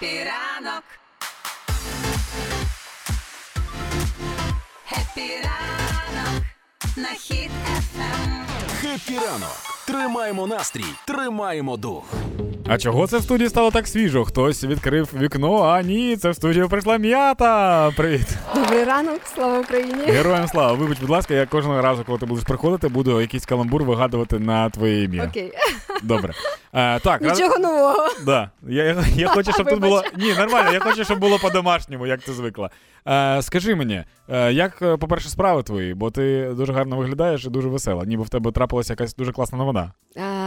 Happy 0.00 0.24
ранок. 0.24 0.82
Happy 4.88 5.30
ранок 5.44 6.42
на 6.96 7.08
Хіт 7.08 7.50
FM. 7.78 8.46
Happy 8.80 9.18
ранок! 9.18 9.56
Тримаємо 9.86 10.46
настрій, 10.46 10.84
тримаємо 11.06 11.76
дух. 11.76 12.04
А 12.72 12.78
чого 12.78 13.06
це 13.06 13.18
в 13.18 13.22
студії 13.22 13.48
стало 13.48 13.70
так 13.70 13.86
свіжо? 13.86 14.24
Хтось 14.24 14.64
відкрив 14.64 15.10
вікно, 15.20 15.62
а 15.62 15.82
ні, 15.82 16.16
це 16.16 16.30
в 16.30 16.34
студію 16.34 16.68
прийшла 16.68 16.98
м'ята. 16.98 17.90
Привіт. 17.96 18.26
Добрий 18.54 18.84
ранок, 18.84 19.20
слава 19.34 19.58
Україні. 19.58 20.04
Героям 20.06 20.48
слава. 20.48 20.72
Вибач, 20.72 21.00
будь 21.00 21.10
ласка, 21.10 21.34
я 21.34 21.46
кожного 21.46 21.82
разу, 21.82 22.04
коли 22.04 22.18
ти 22.18 22.26
будеш 22.26 22.44
приходити, 22.44 22.88
буду 22.88 23.20
якийсь 23.20 23.46
каламбур 23.46 23.84
вигадувати 23.84 24.38
на 24.38 24.70
твоє 24.70 25.02
ім'я. 25.02 25.24
Окей, 25.24 25.52
Добре. 26.02 26.32
Е, 26.72 27.00
так, 27.00 27.22
раз- 27.22 27.38
нічого 27.38 27.58
нового. 27.58 28.08
Да. 28.26 28.50
Я, 28.68 28.84
я, 28.84 29.04
я 29.14 29.28
хочу, 29.28 29.52
щоб 29.52 29.68
тут 29.68 29.80
було. 29.80 30.02
Ні, 30.16 30.34
нормально, 30.34 30.72
я 30.72 30.80
хочу, 30.80 31.04
щоб 31.04 31.18
було 31.18 31.38
по-домашньому, 31.38 32.06
як 32.06 32.20
ти 32.20 32.32
звикла. 32.32 32.70
Е, 33.08 33.42
скажи 33.42 33.74
мені, 33.74 34.04
е, 34.28 34.52
як, 34.52 34.98
по-перше, 34.98 35.28
справи 35.28 35.62
твої, 35.62 35.94
бо 35.94 36.10
ти 36.10 36.52
дуже 36.56 36.72
гарно 36.72 36.96
виглядаєш 36.96 37.44
і 37.44 37.50
дуже 37.50 37.68
весела, 37.68 38.04
ніби 38.04 38.22
в 38.22 38.28
тебе 38.28 38.52
трапилася 38.52 38.92
якась 38.92 39.14
дуже 39.14 39.32
класна 39.32 39.58
новина. 39.58 39.92
Е, 40.16 40.41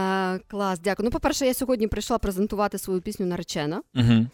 клас, 0.48 0.80
дякую. 0.80 1.04
Ну, 1.04 1.10
по-перше, 1.10 1.46
я 1.46 1.54
сьогодні 1.54 1.86
прийшла 1.86 2.18
презентувати 2.18 2.78
свою 2.78 3.00
пісню 3.00 3.26
Наречена. 3.26 3.82
Угу. 3.94 4.26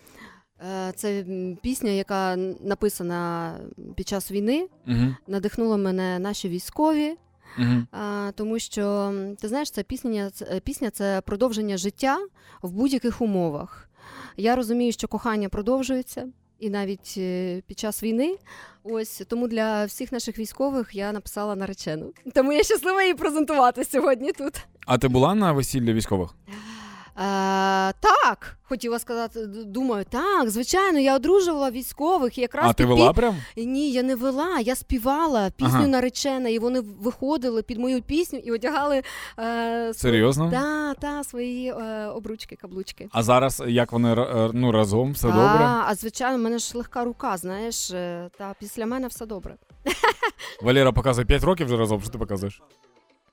Це 0.95 1.25
пісня, 1.63 1.91
яка 1.91 2.37
написана 2.61 3.53
під 3.97 4.09
час 4.09 4.31
війни. 4.31 4.69
Угу. 4.87 5.17
Надихнула 5.27 5.77
мене 5.77 6.19
наші 6.19 6.49
військові. 6.49 7.17
Угу. 7.59 8.03
Тому 8.35 8.59
що 8.59 9.15
ти 9.41 9.49
знаєш, 9.49 9.71
це 9.71 9.83
пісня, 9.83 10.31
пісня 10.65 10.91
це 10.91 11.21
продовження 11.21 11.77
життя 11.77 12.19
в 12.63 12.73
будь-яких 12.73 13.21
умовах. 13.21 13.89
Я 14.37 14.57
розумію, 14.57 14.93
що 14.93 15.09
кохання 15.09 15.49
продовжується. 15.49 16.29
І 16.63 16.71
навіть 16.71 17.15
е, 17.19 17.63
під 17.67 17.79
час 17.79 18.03
війни, 18.03 18.37
ось 18.85 19.23
тому 19.29 19.49
для 19.49 19.85
всіх 19.85 20.13
наших 20.13 20.39
військових 20.39 20.95
я 20.95 21.13
написала 21.13 21.57
наречену. 21.57 22.13
Тому 22.35 22.53
я 22.53 22.63
щаслива 22.63 23.03
її 23.03 23.15
презентувати 23.15 23.85
сьогодні 23.85 24.33
тут. 24.33 24.55
А 24.87 24.99
ти 24.99 25.09
була 25.09 25.35
на 25.35 25.53
весіллі 25.53 25.93
військових? 25.93 26.35
Е, 27.17 27.93
так, 28.01 28.57
хотіла 28.63 28.99
сказати, 28.99 29.47
думаю, 29.47 30.05
так, 30.11 30.51
звичайно, 30.51 30.99
я 30.99 31.17
одружувала 31.17 31.71
військових. 31.71 32.39
І 32.39 32.41
якраз 32.41 32.71
а 32.71 32.73
ти 32.73 32.83
під 32.87 32.93
вела 32.93 33.13
прям? 33.13 33.37
Ні, 33.57 33.93
я 33.93 34.03
не 34.03 34.17
вела, 34.17 34.59
я 34.61 34.75
співала 34.77 35.51
пісню 35.57 35.75
Ага. 35.75 35.87
наречена, 35.87 36.49
і 36.49 36.59
вони 36.59 36.81
виходили 36.81 37.63
під 37.63 37.79
мою 37.79 38.03
пісню 38.03 38.39
і 38.39 38.53
одягали 38.53 38.97
е, 38.97 39.03
свої- 39.39 39.95
Серйозно? 39.95 40.51
Та, 40.51 40.95
та, 40.95 41.25
свої 41.25 41.69
е, 41.69 42.07
обручки, 42.07 42.57
каблучки. 42.57 43.09
А 43.13 43.23
зараз 43.23 43.63
як 43.67 43.93
вони 43.93 44.13
е, 44.15 44.51
ну, 44.53 44.73
разом, 44.73 45.13
все 45.13 45.29
а, 45.29 45.31
добре? 45.31 45.67
А 45.87 45.95
звичайно, 45.95 46.39
в 46.39 46.41
мене 46.41 46.59
ж 46.59 46.79
легка 46.79 47.05
рука, 47.05 47.37
знаєш, 47.37 47.91
е, 47.91 48.31
та 48.39 48.55
після 48.61 48.87
мене 48.87 49.07
все 49.07 49.27
добре. 49.27 49.55
Валера 50.63 50.93
показує 50.93 51.27
5 51.27 51.45
років 51.45 51.67
вже 51.67 51.77
разом, 51.77 52.01
що 52.01 52.11
ти 52.11 52.19
показуєш? 52.19 52.63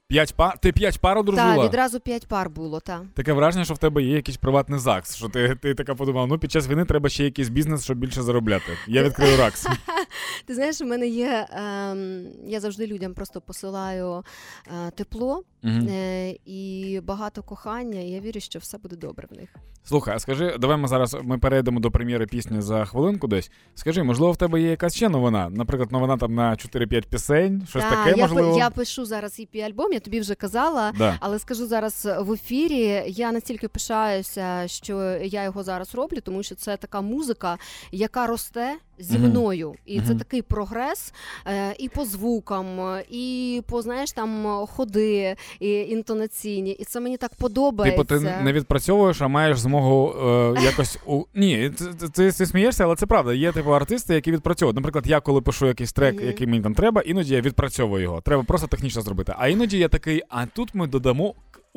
П'ять 0.10 0.34
пар? 0.36 0.58
Ти 0.58 0.72
п'ять 0.72 1.00
пар 1.00 1.18
одружила? 1.18 1.56
Так, 1.56 1.66
відразу 1.66 2.00
п'ять 2.00 2.28
пар 2.28 2.50
було, 2.50 2.80
та. 2.80 3.02
Таке 3.14 3.34
враження, 3.34 3.66
що 3.66 3.74
в 3.74 3.78
тебе 3.78 4.04
є 4.04 4.16
якийсь 4.16 4.38
приватний 4.38 4.80
ЗАГС, 4.80 5.16
що 5.16 5.30
ти, 5.30 5.56
ти 5.56 5.74
така 5.74 5.96
подумала, 5.96 6.28
ну 6.28 6.40
під 6.40 6.52
час 6.52 6.68
війни 6.68 6.86
треба 6.86 7.10
ще 7.10 7.24
якийсь 7.24 7.50
бізнес, 7.50 7.84
щоб 7.84 7.98
більше 7.98 8.22
заробляти. 8.22 8.72
Я 8.88 9.04
відкрию 9.04 9.38
РАКС. 9.38 9.68
Ти 10.46 10.56
знаєш, 10.56 10.82
у 10.82 10.86
мене 10.86 11.08
є. 11.08 11.48
ем, 11.52 12.26
я 12.46 12.60
завжди 12.60 12.88
людям 12.88 13.14
просто 13.14 13.42
посилаю 13.42 14.24
е, 14.68 14.92
тепло 14.92 15.44
е, 15.66 16.36
і 16.46 17.00
багато 17.04 17.44
кохання, 17.44 18.00
і 18.00 18.10
я 18.10 18.20
вірю, 18.20 18.40
що 18.40 18.60
все 18.60 18.78
буде 18.78 18.96
добре 18.96 19.28
в 19.32 19.38
них. 19.38 19.50
Слухай, 19.84 20.16
а 20.16 20.20
скажи, 20.20 20.58
давай 20.60 20.78
ми 20.78 20.88
зараз 20.88 21.18
ми 21.24 21.38
перейдемо 21.38 21.80
до 21.80 21.92
прем'єри 21.92 22.28
пісні 22.28 22.62
за 22.62 22.86
хвилинку 22.86 23.28
десь. 23.28 23.52
Скажи, 23.76 24.04
можливо, 24.04 24.32
в 24.32 24.38
тебе 24.38 24.62
є 24.62 24.70
якась 24.70 24.96
ще 24.96 25.10
новина? 25.10 25.50
Наприклад, 25.50 25.92
новина 25.92 26.18
там 26.18 26.36
на 26.36 26.52
4-5 26.52 27.08
пісень, 27.08 27.66
щось 27.70 27.84
Та, 27.84 27.90
таке 27.90 28.18
я, 28.18 28.28
можливо. 28.28 28.58
я 28.58 28.70
пишу 28.70 29.06
зараз 29.06 29.40
EP 29.40 29.62
альбом, 29.62 29.94
я 29.94 30.00
тобі 30.00 30.20
вже 30.20 30.36
казала. 30.36 30.92
Да. 30.98 31.18
Але 31.20 31.40
скажу 31.40 31.68
зараз 31.68 32.08
в 32.20 32.32
ефірі, 32.34 33.04
я 33.08 33.32
настільки 33.32 33.68
пишаюся, 33.68 34.64
що 34.68 35.02
я 35.24 35.44
його 35.44 35.64
зараз 35.64 35.96
роблю, 35.96 36.18
тому 36.24 36.44
що 36.44 36.56
це 36.56 36.78
така 36.78 37.02
музика, 37.02 37.58
яка 37.92 38.28
росте 38.28 38.76
зі 39.00 39.18
мною. 39.18 39.74
І 39.86 39.99
це 40.08 40.16
такий 40.16 40.42
прогрес 40.42 41.14
е, 41.48 41.76
і 41.80 41.90
по 41.90 42.06
звукам, 42.06 42.98
і 43.10 43.62
по 43.68 43.82
знаєш 43.82 44.12
там 44.12 44.66
ходи 44.68 45.36
і 45.60 45.72
інтонаційні. 45.72 46.72
І 46.72 46.86
це 46.86 47.00
мені 47.00 47.18
так 47.18 47.36
подобається. 47.36 48.04
Типу, 48.04 48.24
ти 48.26 48.44
не 48.44 48.54
відпрацьовуєш, 48.54 49.22
а 49.22 49.28
маєш 49.28 49.60
змогу 49.60 50.14
е, 50.58 50.62
якось 50.64 51.00
у 51.06 51.24
ні, 51.36 51.70
ти, 51.70 51.86
ти, 52.14 52.32
ти, 52.32 52.46
смієшся, 52.46 52.84
але 52.84 52.96
це 52.96 53.06
правда. 53.06 53.34
Є 53.34 53.52
типу 53.52 53.72
артисти, 53.72 54.14
які 54.14 54.32
відпрацьовують. 54.32 54.76
Наприклад, 54.76 55.08
я 55.08 55.20
коли 55.20 55.42
пишу 55.42 55.68
якийсь 55.68 55.94
трек, 55.94 56.16
Мгм. 56.16 56.28
який 56.28 56.48
мені 56.48 56.64
там 56.64 56.74
треба, 56.74 57.02
іноді 57.02 57.36
я 57.36 57.42
відпрацьовую 57.42 58.04
його. 58.04 58.22
Треба 58.22 58.44
просто 58.44 58.68
технічно 58.68 59.02
зробити. 59.02 59.34
А 59.38 59.48
іноді 59.48 59.78
я 59.78 59.88
такий, 59.88 60.22
а 60.30 60.46
тут 60.46 60.76
ми 60.76 60.88
додамо 60.88 61.34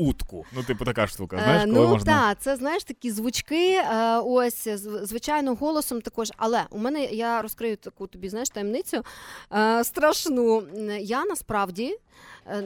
утку. 0.09 0.45
Ну, 0.53 0.63
типу, 0.63 0.85
така 0.85 1.07
штука. 1.07 1.37
Знаєш, 1.39 1.63
Е, 1.63 1.67
коли 1.67 1.79
ну 1.87 1.89
можна. 1.89 2.13
так, 2.13 2.39
це 2.41 2.57
знаєш 2.57 2.85
такі 2.85 3.11
звучки. 3.11 3.71
е, 3.75 4.19
Ось 4.19 4.69
звичайно, 5.03 5.55
голосом 5.55 6.01
також. 6.01 6.31
Але 6.37 6.63
у 6.71 6.79
мене 6.79 7.05
я 7.05 7.43
розкрию 7.43 7.77
таку 7.77 8.07
тобі 8.07 8.29
знаєш 8.29 8.51
таємницю 8.51 9.03
е, 9.53 9.85
страшну. 9.85 10.63
Я 11.01 11.25
насправді. 11.25 11.97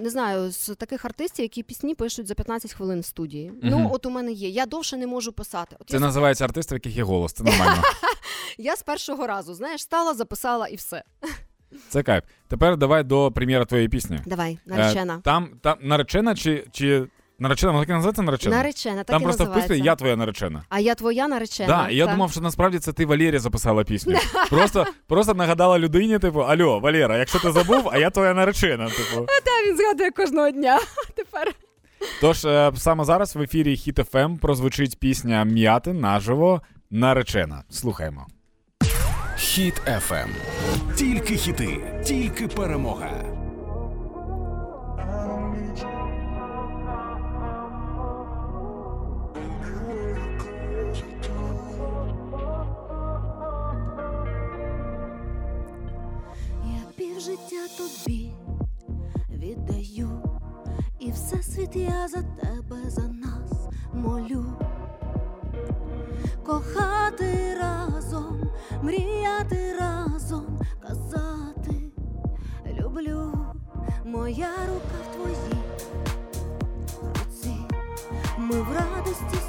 Не 0.03 0.11
знаю, 0.11 0.51
з 0.51 0.75
таких 0.75 1.05
артистів, 1.05 1.43
які 1.43 1.63
пісні 1.63 1.95
пишуть 1.95 2.27
за 2.27 2.35
15 2.35 2.73
хвилин 2.75 3.01
в 3.01 3.05
студії. 3.05 3.53
Ну, 3.63 3.91
от 3.93 4.07
у 4.07 4.11
мене 4.11 4.33
є. 4.33 4.49
Я 4.49 4.67
довше 4.67 4.97
не 4.97 5.07
можу 5.07 5.33
писати. 5.33 5.77
От 5.81 5.89
Це 5.89 5.97
я, 5.97 6.01
називається 6.01 6.45
артисти, 6.45 6.75
в 6.75 6.77
яких 6.77 6.97
є 6.97 7.03
голос. 7.03 7.33
Це 7.33 7.45
нормально. 7.45 7.83
я 8.59 8.77
з 8.77 8.83
першого 8.83 9.27
разу, 9.27 9.55
знаєш, 9.55 9.83
стала, 9.83 10.15
записала 10.15 10.67
і 10.67 10.77
все. 10.77 11.03
Це 11.89 12.03
кайф. 12.03 12.25
Тепер 12.49 12.77
давай 12.77 13.03
до 13.05 13.33
прем'єри 13.33 13.65
твоєї 13.65 13.89
пісні. 13.89 14.21
Давай, 14.27 14.59
наречена. 14.67 15.21
Там, 15.25 15.49
там 15.63 15.79
наречена 15.81 16.35
чи, 16.35 16.67
чи 16.73 17.07
наречена, 17.39 17.73
вона 17.73 17.83
так 17.83 17.91
і 17.91 17.93
називається 17.93 18.23
наречена? 18.23 18.57
Наречена, 18.57 18.97
так 18.97 19.07
там 19.07 19.23
і 19.23 19.25
просто 19.25 19.45
називається. 19.45 19.67
вписує 19.67 19.87
я 19.87 19.97
твоя 19.97 20.17
наречена. 20.17 20.63
А 20.69 20.81
я 20.81 20.95
твоя 20.95 21.29
наречена. 21.29 21.69
Да, 21.69 21.89
і 21.89 21.97
я 21.97 22.07
та. 22.07 22.13
думав, 22.13 22.33
що 22.33 22.41
насправді 22.41 22.79
це 22.79 22.93
ти 22.93 23.07
Валері 23.07 23.39
записала 23.39 23.85
пісню. 23.85 24.19
Просто, 24.51 24.87
просто 25.07 25.35
нагадала 25.35 25.79
людині, 25.79 26.19
типу, 26.19 26.41
Альо, 26.41 26.79
Валера, 26.81 27.19
якщо 27.19 27.39
ти 27.39 27.53
забув, 27.53 27.89
а 27.93 27.99
я 27.99 28.11
твоя 28.11 28.35
наречена. 28.35 28.87
Типу. 28.87 29.27
Та 29.27 29.69
він 29.71 29.77
згадує 29.77 30.11
кожного 30.11 30.51
дня. 30.51 30.79
Тепер. 31.15 31.53
Тож 32.21 32.45
е, 32.45 32.73
саме 32.77 33.05
зараз 33.05 33.37
в 33.37 33.43
ефірі 33.43 33.77
Хіт 33.77 33.99
ФМ 34.13 34.37
прозвучить 34.37 34.99
пісня 34.99 35.45
М'яти 35.45 35.93
наживо 35.93 36.63
наречена. 36.91 37.65
Слухаємо. 37.71 38.27
Хіт 39.39 39.83
FM. 39.87 40.29
Тільки 40.97 41.37
хіти, 41.37 41.79
тільки 42.05 42.49
перемога. 42.49 43.11
І 61.07 61.11
все 61.11 61.43
світ 61.43 61.77
я 61.77 62.09
за 62.09 62.23
тебе, 62.23 62.91
за 62.91 63.03
нас 63.03 63.69
молю. 63.95 64.45
Кохати 66.47 67.57
разом, 67.61 68.51
мріяти 68.83 69.75
разом, 69.81 70.61
казати 70.83 71.93
люблю, 72.81 73.33
моя 74.05 74.51
рука 74.67 74.99
в 75.11 75.17
твоїй 75.17 75.63
руці, 77.01 77.57
ми 78.39 78.61
в 78.61 78.73
радості 78.73 79.46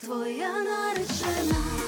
твоя 0.00 0.52
наречена, 0.52 1.79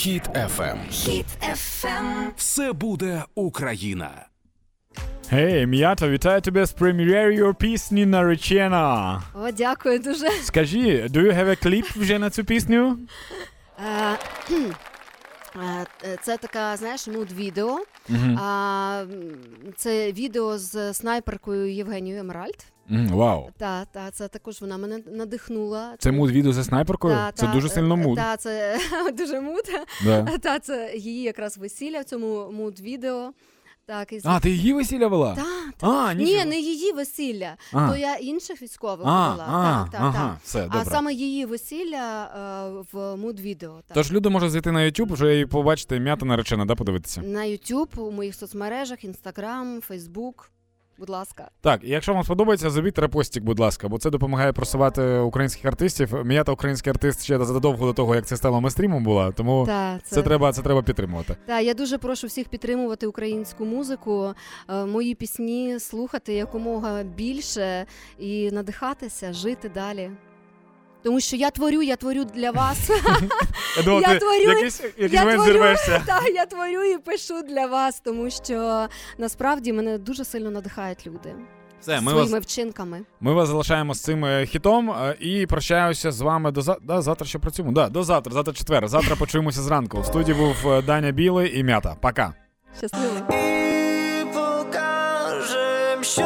Хіт 0.00 0.24
ФМ. 0.48 0.78
Хіт 0.90 1.26
ФМ. 1.54 2.30
Все 2.36 2.72
буде 2.72 3.22
Україна. 3.34 4.10
Гей, 5.30 5.66
м'ята, 5.66 6.08
вітаю 6.08 6.40
тебе 6.40 6.66
з 6.66 6.72
прем'єрою 6.72 7.54
пісні 7.54 8.06
наречена. 8.06 9.22
О, 9.34 9.50
дякую 9.50 9.98
дуже. 9.98 10.30
Скажи, 10.30 10.78
do 11.08 11.16
you 11.16 11.38
have 11.38 11.48
a 11.48 11.66
clip 11.66 11.98
вже 12.00 12.18
на 12.18 12.30
цю 12.30 12.44
пісню? 12.44 12.98
Е, 13.78 14.16
Це 16.22 16.36
така, 16.36 16.76
знаєш, 16.76 17.08
mood-відео. 17.08 17.84
Мгм. 18.08 18.38
А, 18.38 19.04
Це 19.76 20.12
відео 20.12 20.58
з 20.58 20.94
снайперкою 20.94 21.72
Євгенією 21.74 22.20
Емеральд. 22.20 22.64
Мгм, 22.88 23.08
Вау. 23.08 23.48
Та, 23.58 23.84
та, 23.84 24.10
це 24.10 24.28
також 24.28 24.60
вона 24.60 24.76
мене 24.78 25.00
надихнула. 25.06 25.94
Це 25.98 26.12
муд 26.12 26.30
відео 26.30 26.52
за 26.52 26.64
снайперкою? 26.64 27.14
Та, 27.14 27.32
Це 27.32 27.46
та, 27.46 27.52
дуже 27.52 27.66
е, 27.66 27.70
сильно 27.70 27.96
муд. 27.96 28.16
Та, 28.16 28.36
це 28.36 28.78
дуже 29.18 29.40
муд. 29.40 29.64
Да. 30.04 30.38
Та, 30.42 30.58
це 30.58 30.92
її 30.96 31.22
якраз 31.22 31.58
весілля 31.58 32.00
в 32.00 32.04
цьому 32.04 32.50
муд-відео. 32.52 33.32
Так, 33.90 34.12
і 34.12 34.20
з- 34.20 34.26
А, 34.26 34.40
ти 34.40 34.50
її 34.50 34.72
весілля 34.72 35.06
вела? 35.08 35.34
Та, 35.34 35.44
та. 35.76 35.86
А, 35.86 36.14
Ні, 36.14 36.44
не 36.44 36.60
її 36.60 36.92
весілля, 36.92 37.56
А. 37.72 37.88
то 37.90 37.96
я 37.96 38.14
інших 38.16 38.62
військових 38.62 39.06
А, 39.06 39.30
була. 39.32 39.46
а, 39.48 39.82
так, 39.82 39.90
так, 39.92 40.00
ага, 40.00 40.28
так. 40.28 40.38
все, 40.44 40.68
А 40.70 40.84
саме 40.84 41.12
її 41.14 41.44
весілля 41.46 42.24
е, 42.24 42.84
в 42.92 43.16
муд-відео. 43.16 43.74
Так. 43.86 43.94
Тож 43.94 44.12
люди 44.12 44.28
можуть 44.28 44.50
зайти 44.50 44.72
на 44.72 44.80
YouTube 44.80 45.12
вже 45.12 45.40
і 45.40 45.46
побачити 45.46 46.00
м'ята 46.00 46.26
наречена, 46.26 46.64
да, 46.64 46.74
подивитися. 46.74 47.20
На 47.22 47.40
YouTube, 47.40 48.00
у 48.00 48.10
моїх 48.10 48.34
соцмережах, 48.34 48.98
Instagram, 49.04 49.88
Facebook. 49.90 50.34
Будь 51.00 51.08
ласка. 51.08 51.50
Так, 51.60 51.80
і 51.84 51.88
якщо 51.88 52.14
вам 52.14 52.24
сподобається, 52.24 52.70
зробіть 52.70 52.98
репостик, 52.98 53.44
будь 53.44 53.58
ласка, 53.58 53.88
бо 53.88 53.98
це 53.98 54.10
допомагає 54.10 54.52
просувати 54.52 55.18
українських 55.18 55.64
артистів. 55.64 56.24
М'яти 56.24 56.52
український 56.52 56.90
артист 56.90 57.24
ще 57.24 57.44
задовго 57.44 57.86
до 57.86 57.92
того, 57.92 58.14
як 58.14 58.26
це 58.26 58.36
стало 58.36 58.60
мейстрімом 58.60 59.04
була, 59.04 59.32
тому 59.32 59.66
Та, 59.66 60.00
це 60.04 60.22
треба, 60.22 60.52
це 60.52 60.62
треба 60.62 60.82
підтримувати. 60.82 61.36
Та, 61.46 61.60
я 61.60 61.74
дуже 61.74 61.98
прошу 61.98 62.26
всіх 62.26 62.48
підтримувати 62.48 63.06
українську 63.06 63.64
музику, 63.64 64.34
е, 64.68 64.84
мої 64.84 65.14
пісні 65.14 65.78
слухати 65.80 66.34
якомога 66.34 67.02
більше 67.02 67.86
і 68.18 68.50
надихатися, 68.50 69.32
жити 69.32 69.68
далі. 69.68 70.10
Тому 71.02 71.20
що 71.20 71.36
я 71.36 71.50
творю, 71.50 71.82
я 71.82 71.96
творю 71.96 72.24
для 72.24 72.50
вас. 72.50 72.90
Я 73.76 73.82
думав, 73.82 74.02
Я 74.02 74.08
ти 74.08 74.18
творю- 74.26 74.48
якийсь, 74.48 74.80
якийсь 74.80 75.12
я 75.12 75.20
момент 75.24 75.42
творю. 75.44 75.74
Та 76.06 76.20
я 76.34 76.46
творю 76.46 76.82
і 76.84 76.98
пишу 76.98 77.42
для 77.42 77.66
вас, 77.66 78.00
тому 78.00 78.30
що 78.30 78.86
насправді 79.18 79.72
мене 79.72 79.98
дуже 79.98 80.24
сильно 80.24 80.50
надихають 80.50 81.06
люди 81.06 81.34
Все, 81.80 82.00
ми 82.00 82.10
своїми 82.12 82.32
вас, 82.38 82.44
вчинками. 82.44 83.00
ми 83.20 83.32
вас 83.32 83.48
залишаємо 83.48 83.94
з 83.94 84.00
цим 84.00 84.24
е, 84.24 84.46
хітом 84.46 84.90
е, 84.90 85.16
і 85.20 85.46
прощаюся 85.46 86.12
з 86.12 86.20
вами 86.20 86.50
до 86.50 86.62
завтра. 86.62 86.84
Да, 86.86 87.02
завтра 87.02 87.26
ще 87.26 87.38
працюємо. 87.38 87.72
Да, 87.74 87.88
до 87.88 88.04
завтра, 88.04 88.32
завтра 88.32 88.54
четвер. 88.54 88.88
Завтра 88.88 89.16
почуємося 89.16 89.62
зранку. 89.62 90.00
В 90.00 90.06
студії 90.06 90.38
був 90.38 90.68
е, 90.72 90.82
Даня 90.82 91.10
Білий 91.10 91.58
і 91.58 91.64
м'ята. 91.64 91.96
Пока. 92.00 92.34
Щасливо. 92.78 93.14
І 93.30 94.24
покажем, 94.34 96.04
що 96.04 96.22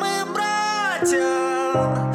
ми 0.00 0.32
браття. 0.34 2.14